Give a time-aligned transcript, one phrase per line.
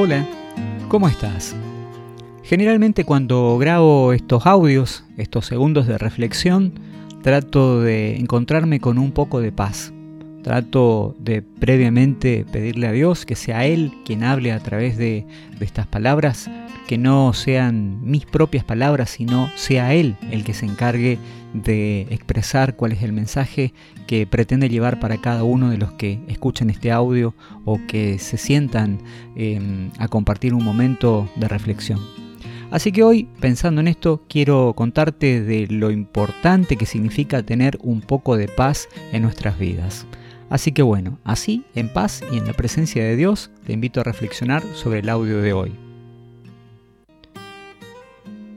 [0.00, 0.24] Hola,
[0.88, 1.56] ¿cómo estás?
[2.44, 6.72] Generalmente cuando grabo estos audios, estos segundos de reflexión,
[7.22, 9.92] trato de encontrarme con un poco de paz.
[10.42, 15.26] Trato de previamente pedirle a Dios que sea Él quien hable a través de,
[15.60, 16.48] estas palabras,
[16.88, 21.18] que no sean mis propias palabras, sino sea Él el que se encargue
[21.52, 23.74] de expresar cuál es el mensaje
[24.06, 27.34] que pretende llevar para cada uno de los que escuchan este audio
[27.66, 29.00] o que se sientan
[29.36, 32.00] em, a compartir un momento de reflexión.
[32.70, 38.00] Así que hoy, pensando en esto, quiero contarte de lo importante que significa tener un
[38.00, 40.06] poco de paz en nuestras vidas.
[40.48, 44.04] Así que bueno, así, en paz y en la presencia de Dios, te invito a
[44.04, 45.87] reflexionar sobre el audio de hoy.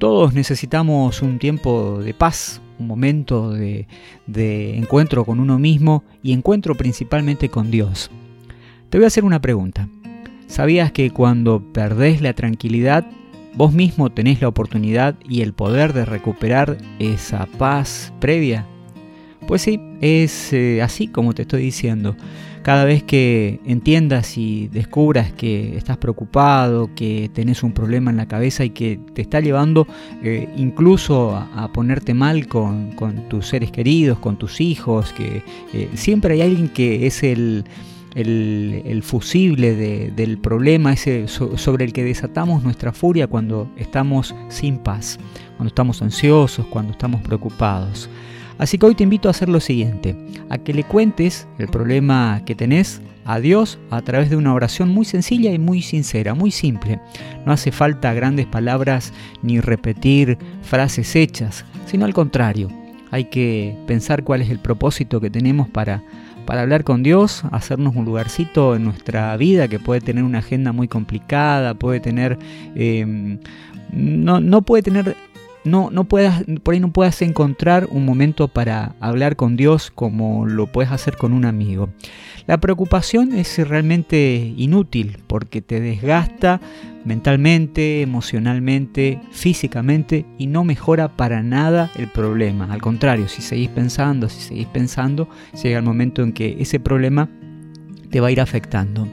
[0.00, 3.86] Todos necesitamos un tiempo de paz, un momento de,
[4.78, 8.10] encuentro con uno mismo y encuentro principalmente con Dios.
[8.88, 9.90] Te voy a hacer una pregunta.
[10.46, 13.04] ¿Sabías que cuando perdés la tranquilidad,
[13.52, 18.66] vos mismo tenés la oportunidad y el poder de recuperar esa paz previa?
[19.50, 22.14] Pues sí, es eh, así como te estoy diciendo.
[22.62, 28.28] Cada vez que entiendas y descubras que estás preocupado, que tenés un problema en la
[28.28, 29.88] cabeza y que te está llevando
[30.22, 32.94] eh, incluso a, ponerte mal con,
[33.28, 35.42] tus seres queridos, con tus hijos, que
[35.74, 37.64] eh, siempre hay alguien que es el,
[39.02, 39.74] fusible
[40.12, 45.18] del problema ese sobre el que desatamos nuestra furia cuando estamos sin paz,
[45.56, 48.08] cuando estamos ansiosos, cuando estamos preocupados.
[48.60, 50.14] Así que hoy te invito a hacer lo siguiente,
[50.50, 54.90] a que le cuentes el problema que tenés a Dios a través de una oración
[54.90, 57.00] muy sencilla y muy sincera, muy simple.
[57.46, 62.68] No hace falta grandes palabras ni repetir frases hechas, sino al contrario,
[63.10, 66.02] hay que pensar cuál es el propósito que tenemos para,
[66.44, 70.72] para hablar con Dios, hacernos un lugarcito en nuestra vida que puede tener una agenda
[70.72, 72.38] muy complicada, puede tener...
[72.74, 73.38] Eh,
[73.92, 75.16] no, no puede tener
[75.64, 80.46] no, no puedas, por ahí no puedas encontrar un momento para hablar con Dios como
[80.46, 81.90] lo puedes hacer con un amigo.
[82.46, 86.60] La preocupación es realmente inútil porque te desgasta
[87.04, 92.66] mentalmente, emocionalmente, físicamente y no mejora para nada el problema.
[92.72, 95.28] Al contrario, si seguís pensando, si seguís pensando,
[95.62, 97.28] llega el momento en que ese problema
[98.10, 99.06] te va a ir afectando.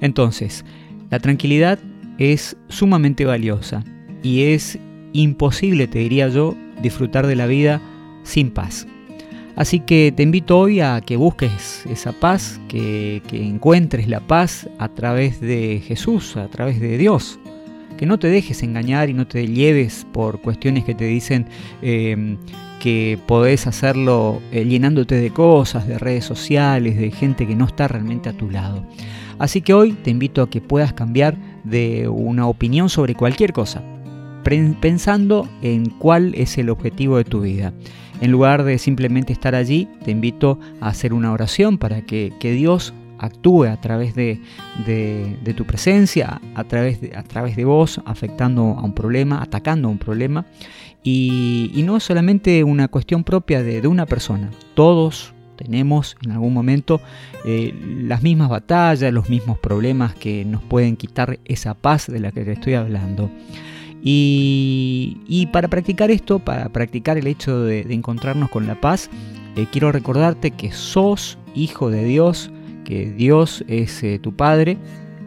[0.00, 0.64] Entonces,
[1.10, 1.78] la tranquilidad
[2.18, 3.84] es sumamente valiosa
[4.22, 4.78] y es
[5.12, 7.80] imposible, te diría yo, disfrutar de la vida
[8.22, 8.86] sin paz.
[9.58, 14.88] Así que te invito hoy a que busques esa paz, que, encuentres la paz a
[14.88, 17.40] través de Jesús, a través de Dios.
[17.96, 21.46] Que no te dejes engañar y no te lleves por cuestiones que te dicen
[21.82, 22.36] em,
[22.78, 27.88] que podés hacerlo eh, llenándote de cosas, de redes sociales, de gente que no está
[27.88, 28.86] realmente a tu lado.
[29.40, 33.82] Así que hoy te invito a que puedas cambiar de una opinión sobre cualquier cosa
[34.80, 37.72] pensando en cuál es el objetivo de tu vida.
[38.20, 42.92] En lugar de simplemente estar allí, te invito a hacer una oración para que, Dios
[43.18, 44.40] actúe a través de,
[45.56, 49.90] tu presencia, a través de, a través de vos, afectando a un problema, atacando a
[49.90, 50.46] un problema.
[51.02, 54.50] Y, no es solamente una cuestión propia de, una persona.
[54.74, 57.00] Todos tenemos en algún momento
[57.44, 62.32] eh, las mismas batallas, los mismos problemas que nos pueden quitar esa paz de la
[62.32, 63.30] que te estoy hablando.
[64.02, 69.10] Y, para practicar esto, para practicar el hecho de, encontrarnos con la paz,
[69.56, 72.50] eh, quiero recordarte que sos hijo de Dios,
[72.84, 74.78] que Dios es eh, tu Padre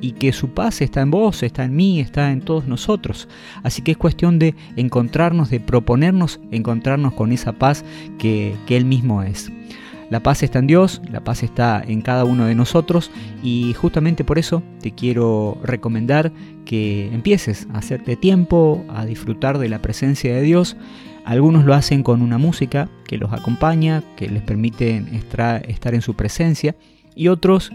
[0.00, 3.28] y que su paz está en vos, está en mí, está en todos nosotros.
[3.62, 7.84] Así que es cuestión de encontrarnos, de proponernos encontrarnos con esa paz
[8.18, 9.50] que, que Él mismo es.
[10.10, 13.12] La paz está en Dios, la paz está en cada uno de nosotros
[13.44, 16.32] y justamente por eso te quiero recomendar
[16.64, 20.76] que empieces a hacerte tiempo, a disfrutar de la presencia de Dios.
[21.24, 26.14] Algunos lo hacen con una música que los acompaña, que les permite estar en su
[26.14, 26.74] presencia
[27.14, 27.70] y otros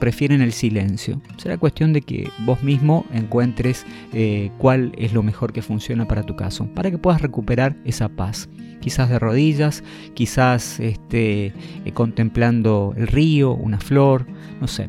[0.00, 1.20] prefieren el silencio.
[1.36, 6.24] Será cuestión de que vos mismo encuentres eh, cuál es lo mejor que funciona para
[6.24, 8.48] tu caso, para que puedas recuperar esa paz
[8.86, 9.82] quizás de rodillas,
[10.14, 14.28] quizás este, eh, contemplando el río, una flor,
[14.60, 14.88] no sé.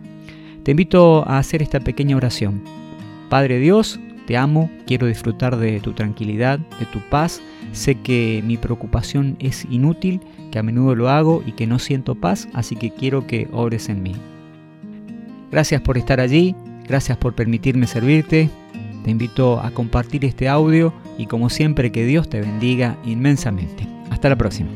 [0.61, 2.61] Te invito a hacer esta pequeña oración.
[3.27, 7.41] Padre Dios, te amo, quiero disfrutar de tu tranquilidad, de tu paz.
[7.71, 10.21] Sé que mi preocupación es inútil,
[10.51, 13.89] que a menudo lo hago y que no siento paz, así que quiero que ores
[13.89, 14.13] en mí.
[15.49, 16.55] Gracias por estar allí,
[16.87, 18.51] gracias por permitirme servirte.
[19.07, 23.87] Te invito a compartir este audio y como siempre que Dios te bendiga inmensamente.
[24.09, 24.67] Hasta la próxima.